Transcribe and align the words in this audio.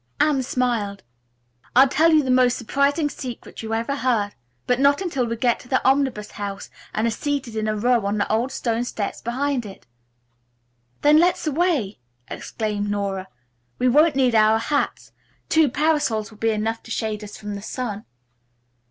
Anne 0.19 0.41
smiled. 0.41 1.03
"I'll 1.75 1.87
tell 1.87 2.11
you 2.11 2.23
the 2.23 2.31
most 2.31 2.57
surprising 2.57 3.07
secret 3.07 3.61
you 3.61 3.75
ever 3.75 3.97
heard, 3.97 4.31
but 4.65 4.79
not 4.79 4.99
until 4.99 5.27
we 5.27 5.35
get 5.35 5.59
to 5.59 5.67
the 5.67 5.79
Omnibus 5.87 6.31
House 6.31 6.71
and 6.91 7.05
are 7.05 7.11
seated 7.11 7.55
in 7.55 7.67
a 7.67 7.75
row 7.75 8.07
on 8.07 8.17
the 8.17 8.27
old 8.31 8.51
stone 8.51 8.83
steps 8.83 9.21
behind 9.21 9.63
it." 9.63 9.85
"Then 11.03 11.19
let's 11.19 11.45
away!" 11.45 11.99
exclaimed 12.27 12.89
Nora. 12.89 13.27
"We 13.77 13.89
won't 13.89 14.15
need 14.15 14.33
our 14.33 14.57
hats. 14.57 15.11
Two 15.49 15.69
parasols 15.69 16.31
will 16.31 16.39
be 16.39 16.49
enough 16.49 16.81
to 16.81 16.89
shade 16.89 17.23
us 17.23 17.37
from 17.37 17.53
the 17.53 17.61
sun." 17.61 18.05